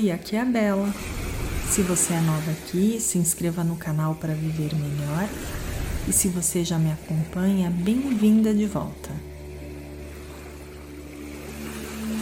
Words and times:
Oi, 0.00 0.12
aqui 0.12 0.36
é 0.36 0.42
a 0.42 0.44
Bela. 0.44 0.94
Se 1.68 1.82
você 1.82 2.14
é 2.14 2.20
nova 2.20 2.52
aqui, 2.52 3.00
se 3.00 3.18
inscreva 3.18 3.64
no 3.64 3.74
canal 3.74 4.14
para 4.14 4.32
viver 4.32 4.72
melhor. 4.76 5.28
E 6.06 6.12
se 6.12 6.28
você 6.28 6.64
já 6.64 6.78
me 6.78 6.92
acompanha, 6.92 7.68
bem-vinda 7.68 8.54
de 8.54 8.64
volta. 8.64 9.10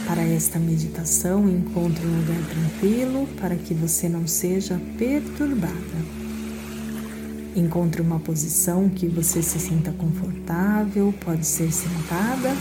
Para 0.06 0.22
esta 0.22 0.58
meditação, 0.58 1.46
encontre 1.50 2.06
um 2.06 2.16
lugar 2.16 2.40
tranquilo 2.48 3.28
para 3.38 3.54
que 3.56 3.74
você 3.74 4.08
não 4.08 4.26
seja 4.26 4.80
perturbada. 4.96 5.98
Encontre 7.54 8.00
uma 8.00 8.18
posição 8.20 8.88
que 8.88 9.06
você 9.06 9.42
se 9.42 9.60
sinta 9.60 9.92
confortável, 9.92 11.12
pode 11.22 11.46
ser 11.46 11.70
sentada 11.70 12.56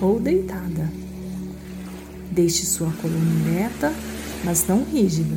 ou 0.00 0.18
deitada. 0.18 0.90
Deixe 2.32 2.66
sua 2.66 2.90
coluna 3.00 3.50
ereta, 3.50 3.94
mas 4.46 4.64
não 4.68 4.84
rígida, 4.84 5.36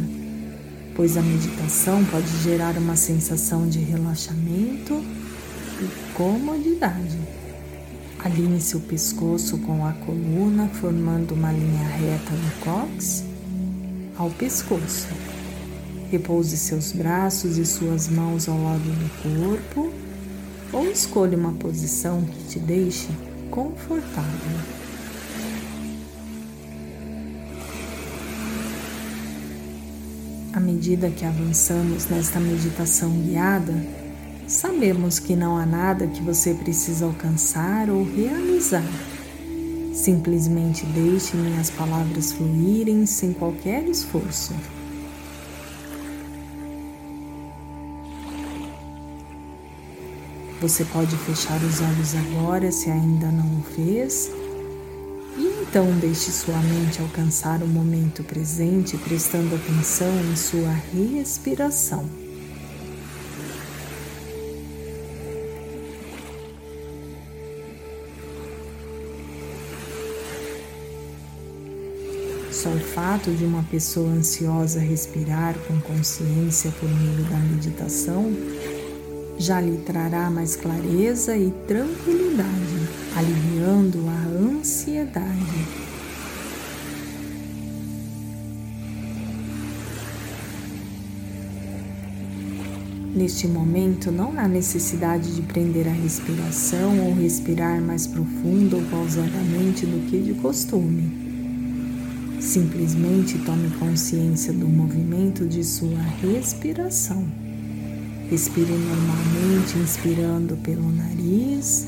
pois 0.96 1.18
a 1.18 1.22
meditação 1.22 2.06
pode 2.06 2.28
gerar 2.44 2.78
uma 2.78 2.96
sensação 2.96 3.68
de 3.68 3.80
relaxamento 3.80 5.04
e 5.82 6.14
comodidade. 6.14 7.18
Alinhe 8.24 8.62
seu 8.62 8.80
pescoço 8.80 9.58
com 9.58 9.84
a 9.84 9.94
coluna, 9.94 10.70
formando 10.80 11.34
uma 11.34 11.52
linha 11.52 11.88
reta 11.88 12.32
do 12.32 12.60
cóccix 12.64 13.24
ao 14.16 14.30
pescoço. 14.30 15.08
Repouse 16.12 16.56
seus 16.56 16.92
braços 16.92 17.58
e 17.58 17.66
suas 17.66 18.08
mãos 18.10 18.48
ao 18.48 18.62
lado 18.64 18.80
do 18.80 19.10
corpo 19.24 19.92
ou 20.72 20.86
escolha 20.92 21.36
uma 21.36 21.54
posição 21.54 22.22
que 22.22 22.44
te 22.50 22.60
deixe 22.60 23.08
confortável. 23.50 24.89
À 30.52 30.60
medida 30.60 31.12
que 31.12 31.24
avançamos 31.24 32.08
nesta 32.08 32.40
meditação 32.40 33.12
guiada, 33.12 33.74
sabemos 34.48 35.20
que 35.20 35.36
não 35.36 35.56
há 35.56 35.66
nada 35.66 36.08
que 36.08 36.24
você 36.24 36.56
precisa 36.56 37.06
alcançar 37.06 37.88
ou 37.88 38.04
realizar. 38.04 38.84
Simplesmente 39.94 40.88
deixe 40.88 41.38
minhas 41.38 41.70
palavras 41.70 42.32
fluírem 42.32 43.06
sem 43.06 43.32
qualquer 43.32 43.88
esforço. 43.88 44.56
Você 50.60 50.84
pode 50.86 51.16
fechar 51.16 51.62
os 51.62 51.80
olhos 51.80 52.16
agora 52.16 52.72
se 52.72 52.90
ainda 52.90 53.32
não 53.32 53.60
o 53.60 53.64
fez 53.76 54.32
então, 55.70 55.86
deixe 56.00 56.32
sua 56.32 56.58
mente 56.58 57.00
alcançar 57.00 57.62
o 57.62 57.68
momento 57.68 58.24
presente, 58.24 58.98
prestando 58.98 59.54
atenção 59.54 60.10
em 60.32 60.36
sua 60.36 60.72
respiração. 60.92 62.10
Só 72.52 72.70
o 72.70 72.80
fato 72.80 73.30
de 73.30 73.46
uma 73.46 73.62
pessoa 73.62 74.10
ansiosa 74.10 74.80
respirar 74.80 75.54
com 75.68 75.80
consciência 75.82 76.72
por 76.80 76.90
meio 76.90 77.30
da 77.30 77.38
meditação 77.38 78.34
já 79.40 79.62
lhe 79.62 79.78
trará 79.78 80.30
mais 80.30 80.58
clareza 80.58 81.36
e 81.38 81.50
tranquilidade, 81.66 82.90
aliviando 83.16 84.00
a 84.10 84.60
ansiedade. 84.60 85.90
Neste 93.16 93.48
momento, 93.48 94.12
não 94.12 94.38
há 94.38 94.46
necessidade 94.46 95.34
de 95.34 95.42
prender 95.42 95.88
a 95.88 95.92
respiração 95.92 97.08
ou 97.08 97.16
respirar 97.16 97.82
mais 97.82 98.06
profundo 98.06 98.76
ou 98.76 98.84
pausadamente 98.84 99.86
do 99.86 100.06
que 100.10 100.20
de 100.20 100.34
costume. 100.34 101.12
Simplesmente 102.42 103.38
tome 103.40 103.70
consciência 103.78 104.52
do 104.52 104.68
movimento 104.68 105.48
de 105.48 105.64
sua 105.64 106.02
respiração. 106.22 107.49
Respire 108.30 108.72
normalmente, 108.72 109.78
inspirando 109.80 110.56
pelo 110.58 110.92
nariz 110.92 111.88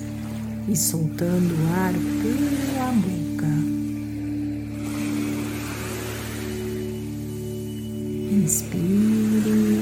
e 0.67 0.75
soltando 0.75 1.53
o 1.53 1.73
ar 1.73 1.93
pela 1.93 2.91
boca. 2.93 3.47
Inspire 8.31 9.81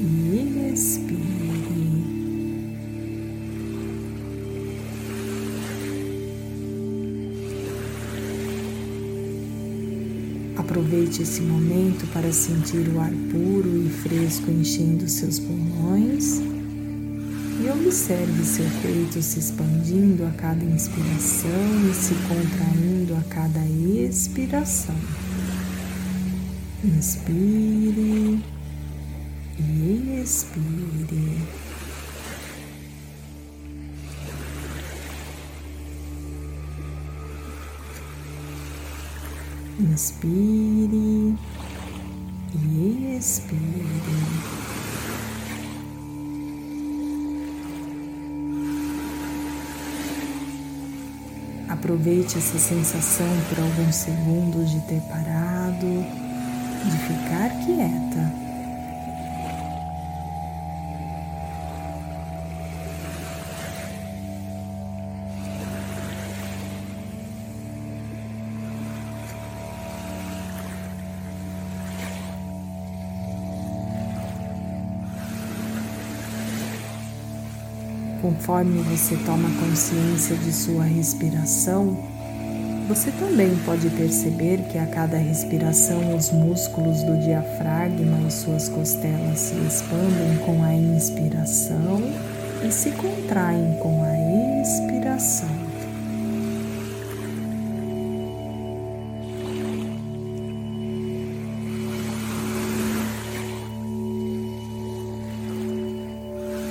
e 0.00 0.72
expire. 0.72 1.35
Aproveite 10.68 11.22
esse 11.22 11.42
momento 11.42 12.04
para 12.12 12.32
sentir 12.32 12.88
o 12.88 13.00
ar 13.00 13.12
puro 13.30 13.86
e 13.86 13.88
fresco 13.88 14.50
enchendo 14.50 15.08
seus 15.08 15.38
pulmões 15.38 16.40
e 17.62 17.70
observe 17.70 18.44
seu 18.44 18.66
peito 18.82 19.22
se 19.22 19.38
expandindo 19.38 20.26
a 20.26 20.30
cada 20.32 20.64
inspiração 20.64 21.88
e 21.88 21.94
se 21.94 22.14
contraindo 22.14 23.14
a 23.14 23.22
cada 23.32 23.64
expiração. 23.64 24.96
Inspire 26.84 28.40
e 29.60 30.20
expire. 30.20 31.65
Inspire 39.92 41.36
e 42.54 43.16
expire. 43.16 43.56
Aproveite 51.68 52.36
essa 52.36 52.58
sensação 52.58 53.26
por 53.48 53.60
alguns 53.60 53.94
segundos 53.94 54.70
de 54.70 54.80
ter 54.88 55.00
parado, 55.02 56.04
de 56.84 56.98
ficar 56.98 57.50
quieta. 57.64 58.45
Conforme 78.26 78.82
você 78.82 79.16
toma 79.18 79.48
consciência 79.60 80.34
de 80.34 80.52
sua 80.52 80.82
respiração, 80.82 81.96
você 82.88 83.12
também 83.12 83.54
pode 83.64 83.88
perceber 83.90 84.62
que 84.68 84.76
a 84.76 84.86
cada 84.88 85.16
respiração 85.16 86.16
os 86.16 86.32
músculos 86.32 87.04
do 87.04 87.20
diafragma 87.20 88.26
e 88.26 88.30
suas 88.32 88.68
costelas 88.68 89.38
se 89.38 89.54
expandem 89.64 90.38
com 90.44 90.60
a 90.64 90.74
inspiração 90.74 92.02
e 92.66 92.72
se 92.72 92.90
contraem 92.90 93.78
com 93.78 94.02
a 94.02 94.60
expiração. 94.60 95.75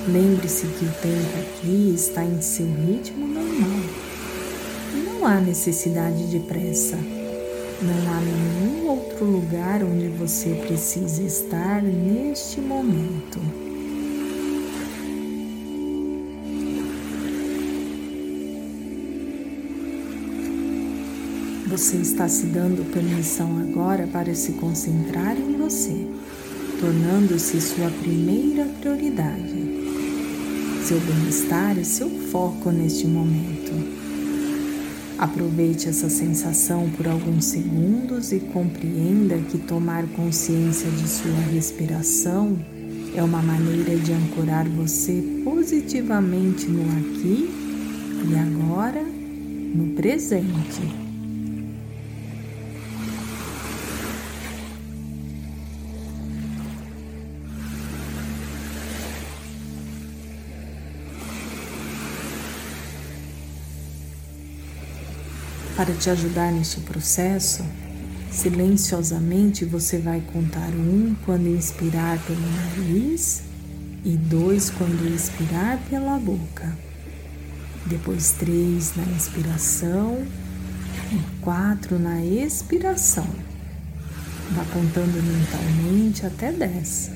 Lembre-se 0.08 0.68
que 0.68 0.84
o 0.84 0.92
tempo 1.02 1.38
aqui 1.40 1.92
está 1.92 2.24
em 2.24 2.40
seu 2.40 2.64
ritmo 2.64 3.26
normal. 3.26 3.80
Não 5.04 5.26
há 5.26 5.40
necessidade 5.40 6.30
de 6.30 6.38
pressa. 6.38 6.96
Não 7.82 8.12
há 8.12 8.20
nenhum 8.20 8.86
outro 8.86 9.24
lugar 9.24 9.82
onde 9.82 10.06
você 10.08 10.50
precisa 10.64 11.24
estar 11.24 11.82
neste 11.82 12.60
momento. 12.60 13.40
Você 21.66 21.96
está 21.96 22.28
se 22.28 22.46
dando 22.46 22.88
permissão 22.92 23.58
agora 23.58 24.06
para 24.06 24.32
se 24.36 24.52
concentrar 24.52 25.36
em 25.36 25.56
você, 25.56 26.06
tornando-se 26.80 27.60
sua 27.60 27.90
primeira 27.90 28.66
prioridade. 28.80 29.85
Seu 30.86 31.00
bem-estar 31.00 31.76
é 31.76 31.82
seu 31.82 32.08
foco 32.30 32.70
neste 32.70 33.08
momento. 33.08 33.72
Aproveite 35.18 35.88
essa 35.88 36.08
sensação 36.08 36.88
por 36.96 37.08
alguns 37.08 37.46
segundos 37.46 38.30
e 38.30 38.38
compreenda 38.38 39.36
que 39.50 39.58
tomar 39.58 40.06
consciência 40.06 40.88
de 40.92 41.08
sua 41.08 41.40
respiração 41.52 42.56
é 43.16 43.20
uma 43.20 43.42
maneira 43.42 43.96
de 43.96 44.12
ancorar 44.12 44.68
você 44.68 45.24
positivamente 45.42 46.68
no 46.68 46.82
aqui 47.00 47.50
e 48.30 48.36
agora, 48.36 49.02
no 49.02 49.88
presente. 49.96 51.05
Para 65.76 65.92
te 65.92 66.08
ajudar 66.08 66.50
neste 66.52 66.80
processo, 66.80 67.62
silenciosamente 68.32 69.62
você 69.66 69.98
vai 69.98 70.22
contar 70.32 70.70
um 70.70 71.14
quando 71.26 71.48
inspirar 71.48 72.18
pelo 72.20 72.40
nariz 72.40 73.42
e 74.02 74.16
dois 74.16 74.70
quando 74.70 75.06
expirar 75.14 75.78
pela 75.90 76.18
boca. 76.18 76.74
Depois 77.84 78.32
três 78.32 78.96
na 78.96 79.02
inspiração 79.04 80.26
e 81.12 81.42
quatro 81.42 81.98
na 81.98 82.24
expiração. 82.24 83.28
Vá 84.52 84.64
contando 84.72 85.22
mentalmente 85.22 86.24
até 86.24 86.52
dez. 86.52 87.10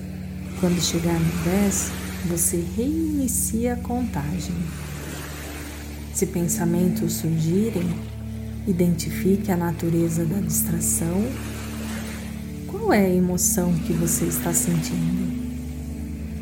Quando 0.61 0.79
chegar 0.83 1.19
no 1.19 1.45
dez, 1.45 1.91
você 2.27 2.63
reinicia 2.77 3.73
a 3.73 3.77
contagem. 3.77 4.55
Se 6.13 6.27
pensamentos 6.27 7.15
surgirem, 7.15 7.89
Identifique 8.67 9.51
a 9.51 9.57
natureza 9.57 10.25
da 10.25 10.39
distração. 10.39 11.25
Qual 12.67 12.93
é 12.93 13.07
a 13.07 13.15
emoção 13.15 13.73
que 13.87 13.93
você 13.95 14.27
está 14.27 14.53
sentindo? 14.53 15.41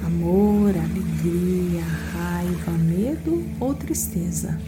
Amor, 0.05 0.71
alegria, 0.71 1.85
raiva, 2.13 2.73
medo 2.73 3.45
ou 3.61 3.73
tristeza? 3.73 4.59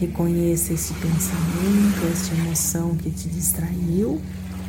Reconheça 0.00 0.72
esse 0.72 0.94
pensamento, 0.94 2.12
esta 2.12 2.34
emoção 2.34 2.96
que 2.96 3.10
te 3.10 3.28
distraiu 3.28 4.20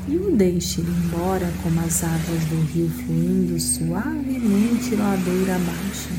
e 0.08 0.18
o 0.18 0.36
deixe 0.36 0.82
ir 0.82 0.88
embora 0.88 1.52
como 1.64 1.80
as 1.80 2.04
águas 2.04 2.44
do 2.46 2.62
rio 2.74 2.90
fluindo 2.90 3.60
suavemente 3.60 4.96
ladeira 4.96 5.56
abaixo 5.56 6.10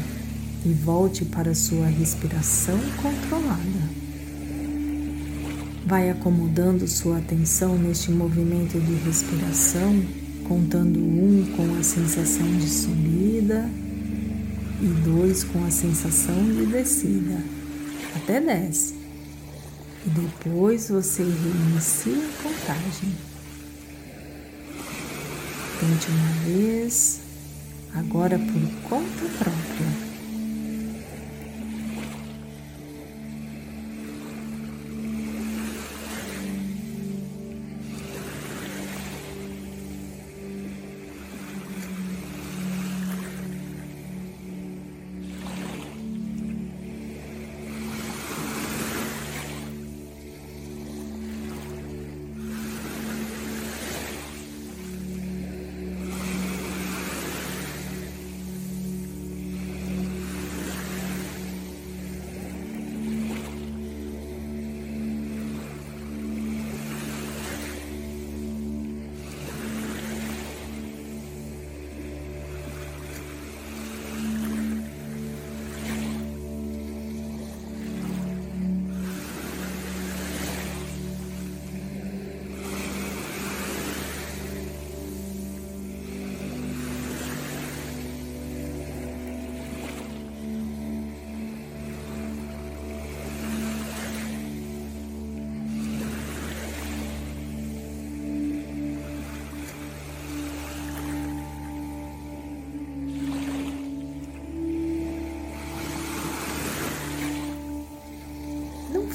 e 0.64 0.72
volte 0.72 1.24
para 1.26 1.54
sua 1.54 1.86
respiração 1.86 2.78
controlada. 3.00 4.05
Vai 5.86 6.10
acomodando 6.10 6.88
sua 6.88 7.18
atenção 7.18 7.78
neste 7.78 8.10
movimento 8.10 8.76
de 8.80 8.94
respiração, 9.04 10.02
contando 10.48 10.98
um 10.98 11.46
com 11.56 11.78
a 11.78 11.82
sensação 11.84 12.44
de 12.58 12.68
subida 12.68 13.70
e 14.82 14.86
dois 15.04 15.44
com 15.44 15.64
a 15.64 15.70
sensação 15.70 16.34
de 16.44 16.66
descida, 16.66 17.40
até 18.16 18.40
dez. 18.40 18.94
E 20.04 20.10
depois 20.10 20.88
você 20.88 21.22
reinicia 21.22 22.16
a 22.16 22.42
contagem. 22.42 23.14
Tente 25.78 26.10
uma 26.10 26.32
vez, 26.46 27.20
agora 27.94 28.36
por 28.40 28.88
conta 28.88 29.24
própria. 29.38 30.15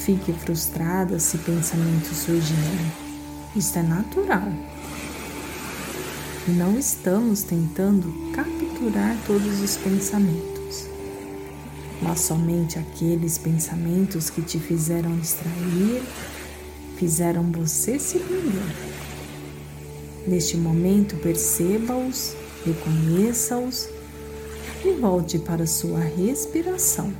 Fique 0.04 0.32
frustrada 0.32 1.18
se 1.20 1.38
pensamentos 1.38 2.16
surgirem. 2.16 2.92
Isso 3.54 3.78
é 3.78 3.82
natural. 3.82 4.52
Não 6.48 6.76
estamos 6.76 7.44
tentando 7.44 8.12
capturar 8.32 9.16
todos 9.26 9.60
os 9.60 9.76
pensamentos, 9.76 10.86
mas 12.00 12.18
somente 12.20 12.80
aqueles 12.80 13.38
pensamentos 13.38 14.28
que 14.28 14.42
te 14.42 14.58
fizeram 14.58 15.16
distrair, 15.18 16.02
fizeram 16.96 17.44
você 17.52 17.96
se 17.98 18.18
perder. 18.18 18.74
Neste 20.26 20.56
momento, 20.56 21.16
perceba-os, 21.16 22.34
reconheça-os 22.66 23.88
e 24.84 24.90
volte 25.00 25.38
para 25.38 25.64
sua 25.64 26.00
respiração. 26.00 27.12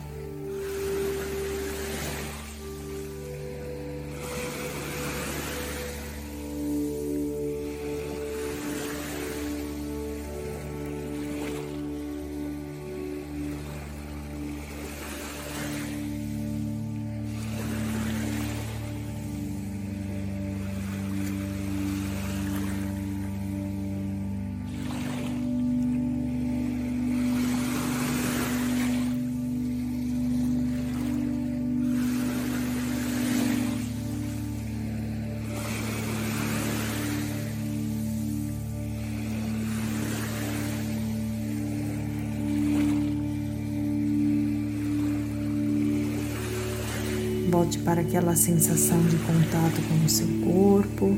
Volte 47.62 47.78
para 47.78 48.00
aquela 48.00 48.34
sensação 48.34 49.00
de 49.06 49.16
contato 49.18 49.80
com 49.88 50.04
o 50.04 50.08
seu 50.08 50.26
corpo, 50.44 51.16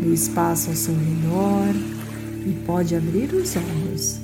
do 0.00 0.14
espaço 0.14 0.70
ao 0.70 0.76
seu 0.76 0.94
redor 0.94 1.74
e 2.46 2.52
pode 2.64 2.94
abrir 2.94 3.34
os 3.34 3.56
olhos. 3.56 4.20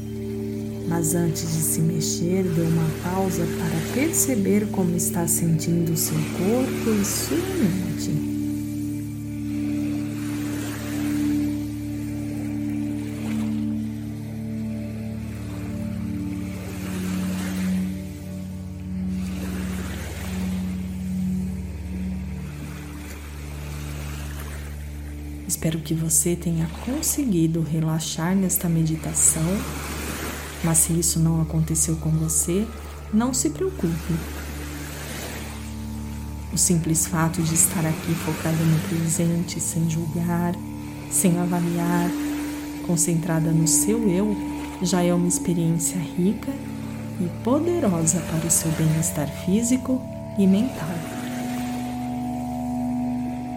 Mas 0.86 1.16
antes 1.16 1.42
de 1.42 1.60
se 1.60 1.80
mexer, 1.80 2.44
dê 2.44 2.60
uma 2.60 2.88
pausa 3.02 3.42
para 3.58 3.94
perceber 4.00 4.68
como 4.70 4.96
está 4.96 5.26
sentindo 5.26 5.90
o 5.92 5.96
seu 5.96 6.14
corpo 6.14 6.90
e 6.90 7.04
sua 7.04 7.36
mente. 7.36 8.39
Espero 25.50 25.80
que 25.80 25.94
você 25.94 26.36
tenha 26.36 26.64
conseguido 26.86 27.60
relaxar 27.60 28.36
nesta 28.36 28.68
meditação, 28.68 29.42
mas 30.62 30.78
se 30.78 30.92
isso 30.92 31.18
não 31.18 31.42
aconteceu 31.42 31.96
com 31.96 32.08
você, 32.08 32.64
não 33.12 33.34
se 33.34 33.50
preocupe. 33.50 34.14
O 36.52 36.56
simples 36.56 37.04
fato 37.08 37.42
de 37.42 37.52
estar 37.52 37.84
aqui 37.84 38.14
focada 38.14 38.62
no 38.62 38.78
presente, 38.88 39.58
sem 39.58 39.90
julgar, 39.90 40.54
sem 41.10 41.36
avaliar, 41.40 42.08
concentrada 42.86 43.50
no 43.50 43.66
seu 43.66 44.08
eu, 44.08 44.36
já 44.82 45.02
é 45.02 45.12
uma 45.12 45.26
experiência 45.26 45.98
rica 45.98 46.52
e 47.20 47.28
poderosa 47.42 48.20
para 48.20 48.46
o 48.46 48.50
seu 48.52 48.70
bem-estar 48.70 49.26
físico 49.44 50.00
e 50.38 50.46
mental. 50.46 51.19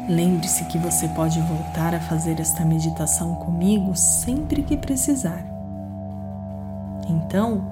Lembre-se 0.07 0.65
que 0.65 0.77
você 0.77 1.07
pode 1.07 1.39
voltar 1.39 1.95
a 1.95 1.99
fazer 1.99 2.37
esta 2.37 2.65
meditação 2.65 3.35
comigo 3.35 3.95
sempre 3.95 4.61
que 4.61 4.75
precisar. 4.75 5.45
Então, 7.07 7.63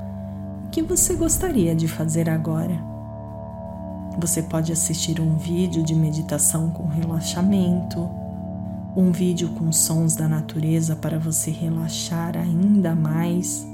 o 0.65 0.69
que 0.69 0.81
você 0.81 1.15
gostaria 1.15 1.75
de 1.75 1.89
fazer 1.89 2.29
agora? 2.29 2.81
Você 4.17 4.43
pode 4.43 4.71
assistir 4.71 5.19
um 5.19 5.35
vídeo 5.35 5.83
de 5.83 5.93
meditação 5.93 6.69
com 6.69 6.87
relaxamento, 6.87 8.09
um 8.95 9.11
vídeo 9.11 9.49
com 9.49 9.69
sons 9.73 10.15
da 10.15 10.27
natureza 10.27 10.95
para 10.95 11.19
você 11.19 11.51
relaxar 11.51 12.37
ainda 12.37 12.95
mais, 12.95 13.67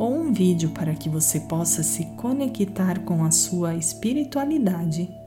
ou 0.00 0.12
um 0.12 0.32
vídeo 0.32 0.70
para 0.70 0.94
que 0.94 1.08
você 1.08 1.38
possa 1.38 1.84
se 1.84 2.06
conectar 2.16 2.98
com 3.00 3.24
a 3.24 3.30
sua 3.30 3.76
espiritualidade 3.76 5.21